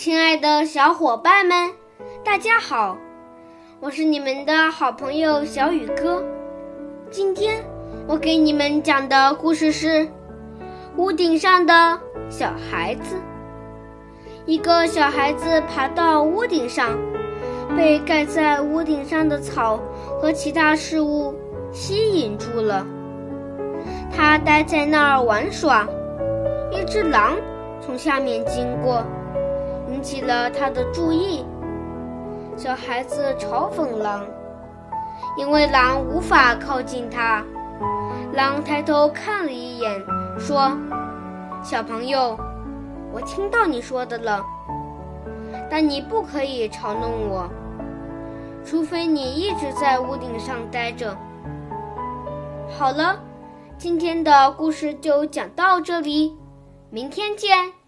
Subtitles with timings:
[0.00, 1.72] 亲爱的小伙伴们，
[2.24, 2.96] 大家好！
[3.80, 6.24] 我是你们的好朋友小雨哥。
[7.10, 7.62] 今天
[8.08, 9.88] 我给你们讲的故事是
[10.96, 12.00] 《屋顶上的
[12.30, 13.16] 小孩子》。
[14.46, 16.98] 一个小孩子爬到屋顶上，
[17.76, 19.78] 被盖在屋顶上的草
[20.18, 21.34] 和其他事物
[21.72, 22.86] 吸引住了。
[24.10, 25.86] 他待在那儿玩耍，
[26.70, 27.36] 一只狼
[27.82, 29.04] 从下面经过。
[30.00, 31.44] 引起了他的注意。
[32.56, 34.26] 小孩子嘲讽狼，
[35.36, 37.44] 因为狼无法靠近他。
[38.32, 40.02] 狼抬头看了一眼，
[40.38, 40.74] 说
[41.62, 42.34] ：“小朋友，
[43.12, 44.42] 我听到你说的了，
[45.68, 47.46] 但你不可以嘲弄我，
[48.64, 51.14] 除非你一直在屋顶上待着。”
[52.72, 53.20] 好了，
[53.76, 56.34] 今天的故事就讲到这里，
[56.88, 57.79] 明天见。